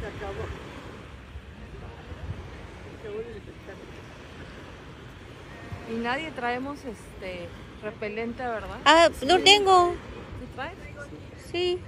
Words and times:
Se 0.00 0.06
acabó. 0.06 0.44
Se 2.90 3.08
acabó 3.08 3.20
el 3.20 3.36
espectáculo. 3.36 3.92
Y 5.90 5.94
nadie 6.02 6.30
traemos 6.32 6.78
este 6.84 7.48
repelente, 7.82 8.42
¿verdad? 8.42 8.78
Ah, 8.84 9.08
lo 9.22 9.38
tengo. 9.40 9.90
¿Tú 9.90 10.46
traes? 10.54 10.74
Sí. 11.50 11.78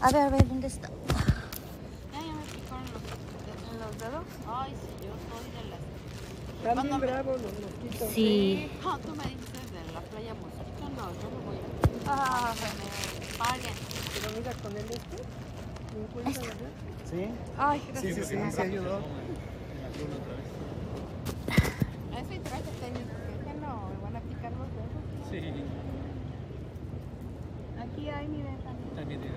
A 0.00 0.10
ver, 0.10 0.22
a 0.22 0.28
ver, 0.30 0.46
¿dónde 0.48 0.66
está? 0.66 0.88
Ya, 0.88 2.20
ya 2.20 2.32
me 2.32 2.42
picaron 2.44 2.84
los, 2.92 3.72
en 3.72 3.78
los 3.80 3.98
dedos. 3.98 4.24
Ay, 4.48 4.72
sí, 4.72 5.06
yo 5.06 5.12
soy 5.30 5.50
de 5.52 5.70
las... 5.70 5.80
Están 6.58 6.82
bien 6.82 7.00
me- 7.00 7.06
bravos 7.06 7.40
los 7.40 7.52
mosquitos. 7.52 8.08
Sí. 8.12 8.70
No, 8.82 8.98
tú 9.04 9.14
me 9.14 9.24
dices 9.24 9.72
de 9.72 9.92
la 9.94 10.00
playa 10.00 10.34
Mosquito, 10.34 10.90
no, 10.96 11.12
yo 11.14 11.30
no 11.30 11.38
voy 11.46 11.56
a... 11.56 12.08
Ah, 12.08 12.54
me 12.54 13.36
paguen. 13.38 13.74
Mira, 14.36 14.52
con 14.62 14.72
el 14.72 14.84
este, 14.84 15.16
50, 16.12 16.40
¿verdad? 16.40 16.72
Sí, 17.10 17.28
Ay, 17.56 17.80
sí, 17.80 17.86
gracias. 17.92 18.14
sí, 18.28 18.36
sí, 18.36 18.50
sí 18.52 18.60
ayudó. 18.60 18.98
Eso 22.12 22.32
y 22.34 22.38
traje 22.40 22.70
tenis, 22.80 23.08
que 23.44 23.54
no, 23.60 23.88
me 23.88 24.02
van 24.02 24.16
a 24.16 24.20
picar 24.20 24.52
los 24.52 24.68
dedos. 24.76 25.02
Sí, 25.30 25.40
Aquí 27.80 28.08
hay 28.10 28.28
mi 28.28 28.42
ventana. 28.42 28.76
también 28.94 29.20
tiene 29.20 29.36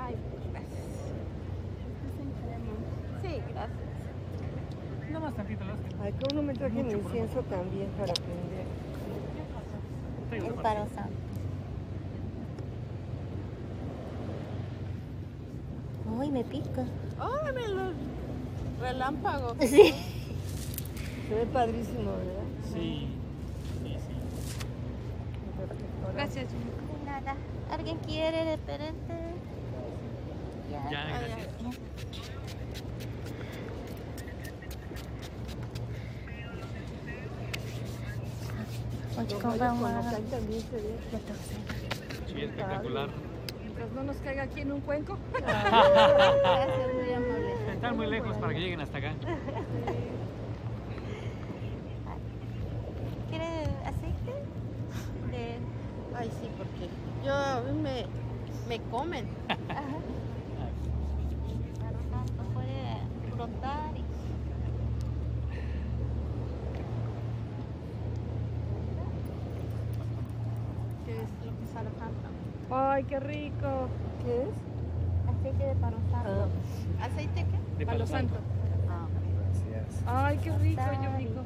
Ay, 0.00 0.14
gracias. 0.50 0.86
Este 2.08 2.22
en. 2.54 2.62
Sí, 3.20 3.42
gracias. 3.52 3.78
Nada 5.10 5.20
más 5.26 5.34
tantito 5.34 5.64
hacen. 5.64 6.00
Ay, 6.00 6.12
que 6.12 6.24
uno 6.32 6.42
me 6.42 6.54
traje 6.54 6.82
mi 6.82 6.92
incienso 6.92 7.42
también 7.42 7.88
para 7.98 8.14
prender. 8.14 8.66
El 10.30 10.54
Uy, 16.18 16.30
me 16.30 16.42
pica. 16.42 16.84
Órale, 17.20 17.68
los 17.68 17.94
relámpagos. 18.80 19.56
Sí. 19.60 19.94
Se 21.28 21.34
ve 21.34 21.46
padrísimo, 21.46 22.10
¿verdad? 22.10 22.42
Sí, 22.72 23.06
sí, 23.82 23.92
sí. 23.94 24.14
Gracias, 26.14 26.46
nada. 27.04 27.36
¿Alguien 27.70 27.98
quiere 27.98 28.56
repelente? 28.56 29.14
Ya. 30.70 30.90
Ya, 30.90 31.04
gracias. 31.06 31.48
Oye, 39.18 39.34
también 40.30 40.62
se 40.62 40.76
ve. 40.76 40.98
Sí, 42.26 42.40
espectacular. 42.40 43.10
Mientras 43.78 43.94
no 43.94 44.02
nos 44.12 44.16
caiga 44.22 44.42
aquí 44.42 44.62
en 44.62 44.72
un 44.72 44.80
cuenco. 44.80 45.16
Gracias, 45.38 46.94
muy 46.94 47.12
amable. 47.12 47.54
Están 47.72 47.96
muy 47.96 48.08
lejos 48.08 48.36
para 48.38 48.52
que 48.52 48.58
lleguen 48.58 48.80
hasta 48.80 48.98
acá. 48.98 49.14
¿Quiere 53.30 53.46
aceite? 53.84 54.32
De... 55.30 55.58
Ay, 56.16 56.28
sí, 56.40 56.50
porque 56.58 56.88
yo 57.24 57.32
a 57.32 57.60
mí 57.60 57.72
me, 57.80 58.06
me 58.68 58.80
comen. 58.90 59.28
Ajá. 59.48 59.60
Puede 62.52 62.98
frotar 63.32 63.96
y... 63.96 64.02
Que 71.06 71.12
es 71.12 71.28
lo 71.46 71.52
que 71.60 71.66
sale 71.72 71.90
tanto. 71.90 72.28
Ay, 72.70 73.04
qué 73.04 73.20
rico. 73.20 73.88
¿Qué 74.24 74.42
es? 74.42 74.48
Aceite 75.28 75.64
de 75.64 75.74
paro 75.76 75.96
santo. 76.10 76.48
¿Aceite 77.00 77.44
qué? 77.46 77.58
De 77.78 77.86
Palo 77.86 78.06
santo. 78.06 78.34
Ah, 78.88 79.06
Gracias. 79.64 80.02
Ay, 80.06 80.38
qué 80.42 80.50
rico, 80.58 80.82
yo 81.02 81.16
rico. 81.16 81.40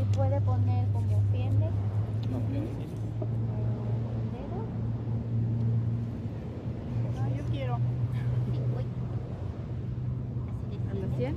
Y 0.00 0.04
puede 0.16 0.40
poner 0.42 0.86
como 0.92 1.20
piende. 1.32 1.66
Ok. 1.66 2.50
dedo. 2.52 2.68
ah, 7.20 7.28
yo 7.36 7.44
quiero. 7.50 7.76
Sí, 8.52 8.60
uy. 8.76 8.84
Así 10.68 10.78
¿A 10.90 10.94
de 10.94 11.00
las 11.00 11.16
100? 11.16 11.34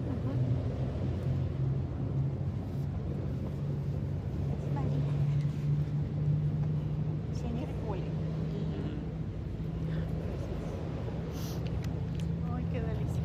Ay, 12.56 12.66
qué 12.72 12.82
delicia. 12.82 13.24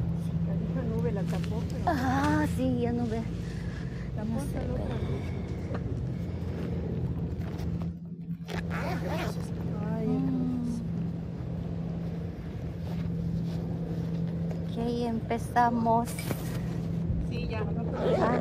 La 0.48 0.54
misma 0.54 0.82
nube 0.96 1.12
la 1.12 1.22
tapó, 1.22 1.60
pero 1.60 1.63
Ah, 1.86 2.46
sí, 2.56 2.80
ya 2.80 2.92
no 2.92 3.06
ve. 3.06 3.20
No 4.16 4.40
sé, 4.40 4.58
otro. 4.58 4.84
Ay, 8.70 10.08
Ok, 14.70 15.06
empezamos. 15.06 16.08
Sí, 17.30 17.48
ya. 17.48 17.60
Ah, 18.20 18.40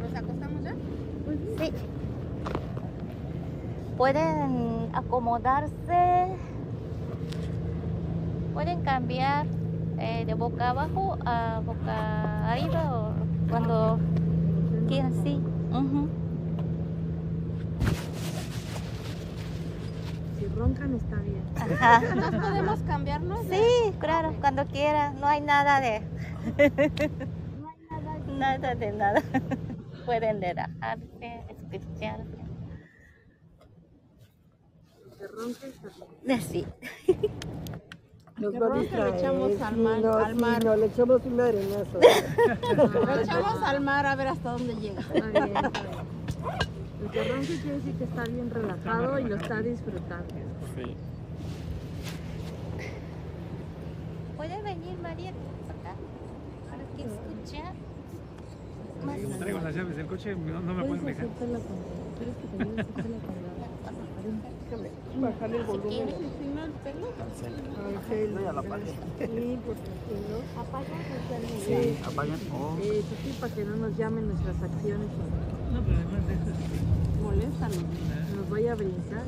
¿Nos 0.00 0.14
acostamos 0.16 0.64
ya? 0.64 0.74
sí. 1.58 1.72
Pueden 3.96 4.88
acomodarse. 4.94 6.26
Pueden 8.54 8.80
cambiar 8.82 9.46
eh, 10.00 10.24
de 10.24 10.34
boca 10.34 10.70
abajo 10.70 11.18
a 11.26 11.60
boca 11.64 12.50
arriba 12.50 12.98
o 12.98 13.12
cuando 13.50 13.98
quieran, 14.88 15.12
sí. 15.22 15.40
Ujú. 15.70 16.08
Si 20.38 20.46
roncan 20.46 20.94
está 20.94 21.16
bien. 21.16 21.42
Ajá. 21.56 22.00
¿Nos 22.14 22.34
podemos 22.34 22.80
cambiarnos? 22.80 23.44
Sí, 23.46 23.92
claro, 23.98 24.34
cuando 24.40 24.66
quiera. 24.66 25.12
No 25.12 25.26
hay 25.26 25.42
nada 25.42 25.80
de. 25.80 26.02
nada 28.38 28.74
de 28.74 28.92
nada. 28.92 29.22
Pueden 30.06 30.40
relajarse, 30.40 31.44
escucharse. 31.70 32.40
Ronca 35.36 35.66
está 35.66 35.90
bien. 36.24 36.40
Sí. 36.40 36.66
Nos 38.40 38.52
Que 38.52 38.58
va 38.58 38.66
a 38.66 38.70
lo 38.70 38.80
echamos 38.80 39.60
al 39.60 39.74
sí, 39.74 39.80
mar- 39.80 40.00
no, 40.00 40.12
al 40.14 40.34
sí, 40.34 40.40
mar. 40.40 40.64
no, 40.64 40.76
le 40.76 40.86
echamos 40.86 41.20
un 41.26 41.40
arenazo. 41.40 42.00
Lo 43.04 43.20
echamos 43.20 43.62
al 43.62 43.80
mar 43.82 44.06
a 44.06 44.16
ver 44.16 44.28
hasta 44.28 44.52
dónde 44.52 44.74
llega. 44.76 45.00
Está 45.00 45.28
bien, 45.28 45.56
está 45.56 45.70
bien. 45.70 46.20
El 47.02 47.08
quiere 47.10 47.34
decir 47.78 47.94
que 47.96 48.04
está 48.04 48.24
bien 48.24 48.50
relajado 48.50 49.18
y 49.18 49.24
lo 49.24 49.36
está 49.36 49.60
disfrutando. 49.60 50.34
Sí. 50.74 50.94
¿Puede 54.36 54.62
venir 54.62 54.98
María 55.02 55.30
acá 55.30 55.94
para 56.70 56.84
que 56.96 57.02
escuche 57.02 57.62
más? 59.04 59.38
Traigo 59.38 59.58
las 59.60 59.74
llaves 59.74 59.96
del 59.96 60.06
coche, 60.06 60.34
no, 60.34 60.60
no 60.60 60.74
me 60.74 60.84
pueden 60.84 61.04
dejar. 61.04 61.26
¿Quieres 61.26 62.36
que 62.36 63.02
te 63.02 63.08
la? 63.08 63.49
Déjame 64.70 64.90
bajarle 65.20 65.56
el 65.56 65.64
volumen. 65.64 65.90
quiere. 65.90 66.12
Si 66.12 66.46
no, 66.54 66.64
el 66.64 66.70
pelo. 66.72 67.06
Ángel, 67.86 68.38
sí, 69.18 69.58
porque 69.66 69.90
si 70.06 70.14
no... 70.30 70.36
Apaga 70.60 70.86
Sí, 71.66 71.98
¿Apagan? 72.06 72.38
Oh. 72.52 72.76
Eh, 72.80 73.02
pues 73.08 73.20
sí, 73.24 73.36
para 73.40 73.54
que 73.54 73.64
no 73.64 73.76
nos 73.76 73.96
llamen 73.96 74.28
nuestras 74.28 74.56
acciones 74.62 75.08
No, 75.72 75.80
pero 75.82 75.96
además 75.98 76.26
de 76.28 76.34
eso, 76.34 77.22
Moléstanos. 77.22 77.84
nos 78.36 78.50
vaya 78.50 78.72
a 78.72 78.74
brincar. 78.76 79.24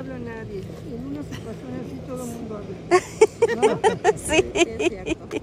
Habla 0.00 0.18
nadie. 0.18 0.62
Y 0.90 0.94
en 0.94 1.06
una 1.06 1.22
situación 1.22 1.72
así 1.84 2.00
todo 2.06 2.24
el 2.24 2.30
mundo 2.30 2.56
habla. 2.56 2.76
Sí. 4.16 4.44
Es 4.54 4.88
cierto. 4.88 5.38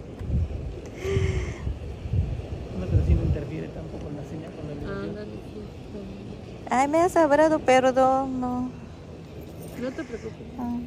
no, 2.80 2.86
pero 2.90 3.06
sí 3.06 3.14
no 3.14 3.24
interfiere 3.24 3.68
tampoco 3.70 4.08
en 4.10 4.18
la 4.18 4.24
señal 4.24 4.52
con 4.54 4.68
la 4.68 4.74
luz. 4.76 5.38
Ay, 6.70 6.88
me 6.88 6.98
has 7.00 7.16
hablado, 7.16 7.60
perdón, 7.60 8.42
no. 8.42 8.72
No 9.82 9.92
te 9.92 10.04
preocupes. 10.04 10.34
Ah. 10.60 10.78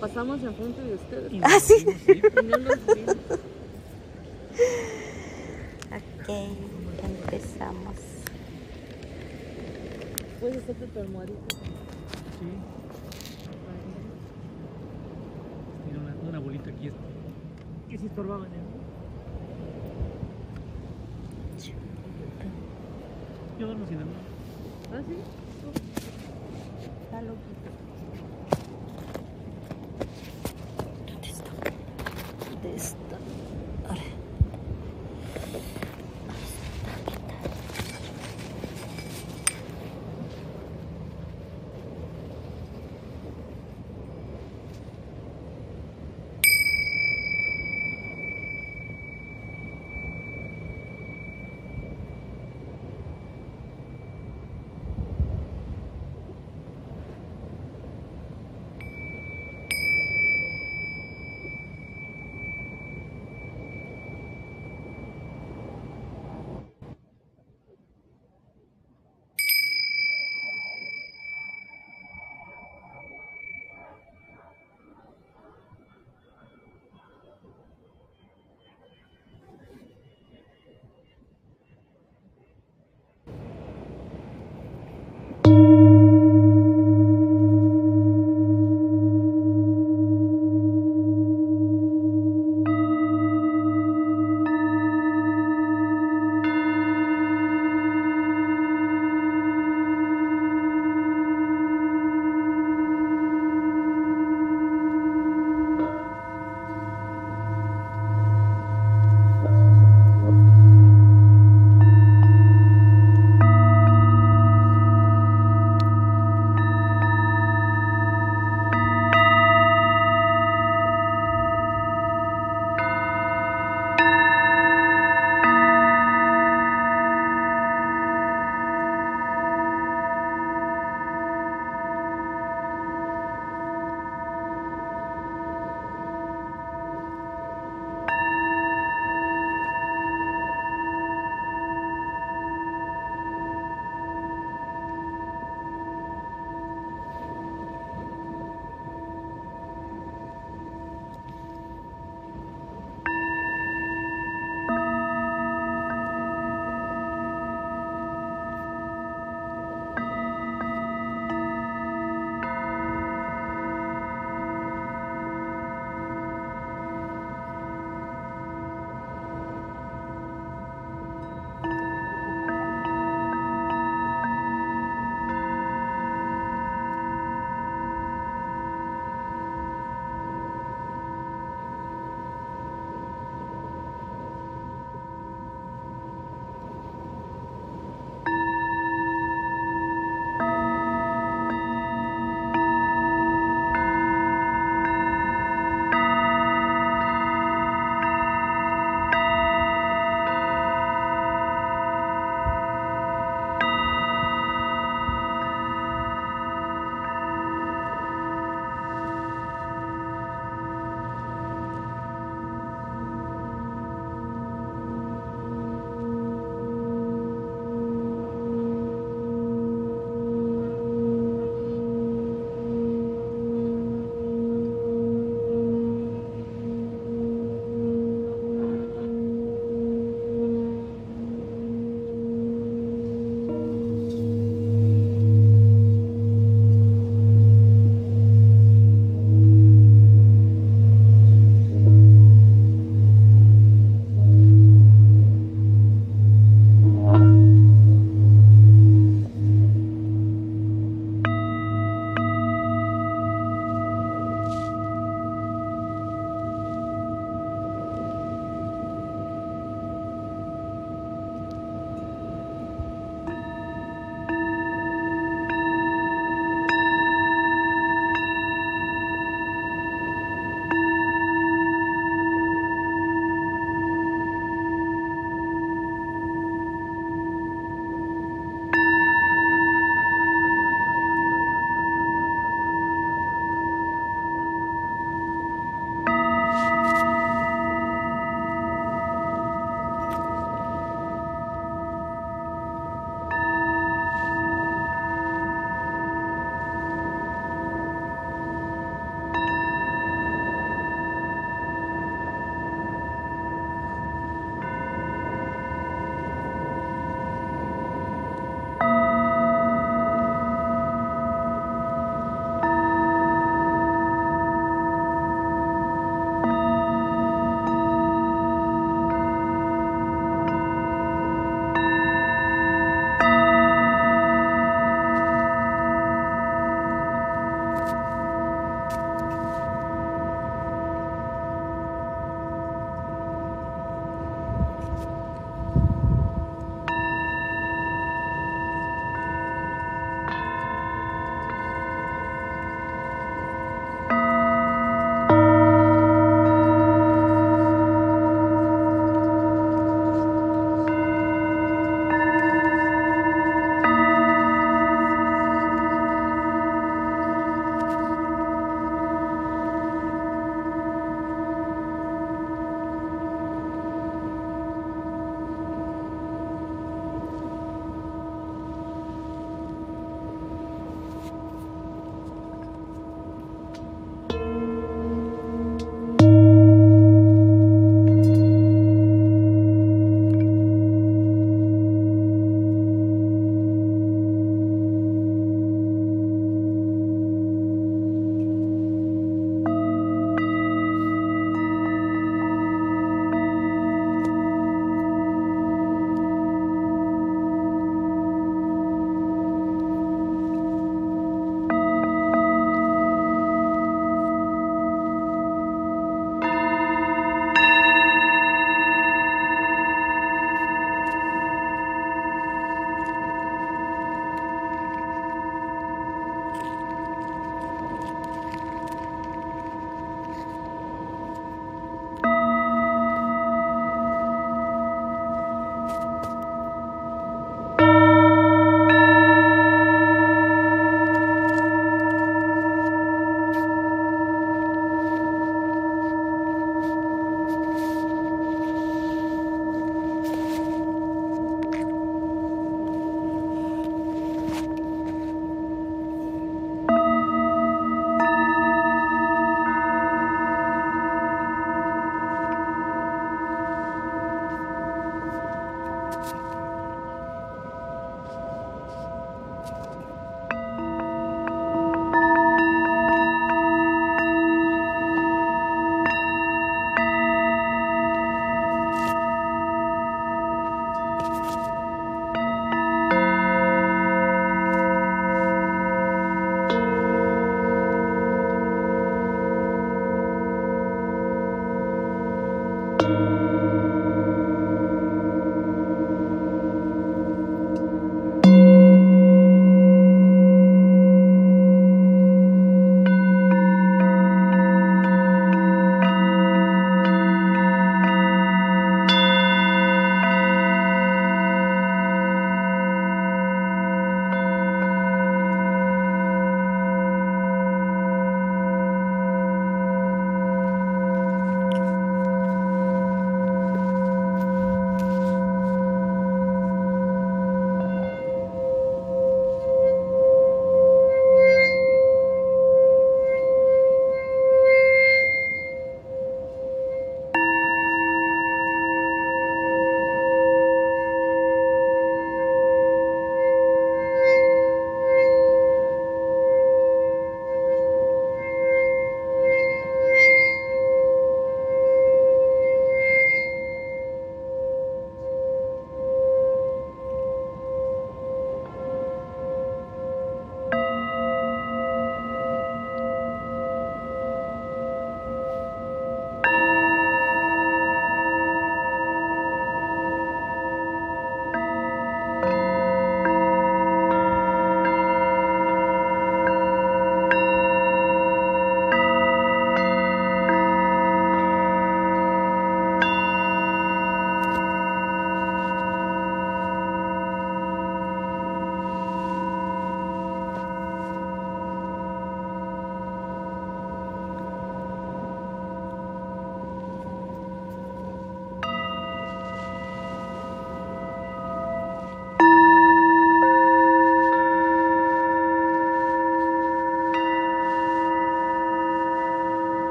Pasamos 0.00 0.42
enfrente 0.42 0.82
de 0.82 0.94
ustedes. 0.94 1.32
Ah, 1.42 1.60
sí. 1.60 1.86
Y 2.08 2.42
no 2.42 2.58
los 2.58 2.86
vimos. 2.86 3.16
Ok, 5.92 6.28
empezamos. 7.04 7.94
Puedes 10.40 10.58
hacerte 10.58 10.86
tu 10.86 11.00
almohadita. 11.00 11.56
Sí. 12.38 12.85
y, 16.86 17.90
que 17.90 17.98
se 17.98 18.06
estorbaban 18.06 18.52
¿eh? 18.52 18.56
en 18.56 18.60
él. 18.60 18.86
Yo 23.58 23.66
duermo 23.66 23.86
sin 23.86 23.98
andar. 23.98 24.20
¿Ah, 24.92 25.02
sí? 25.06 25.45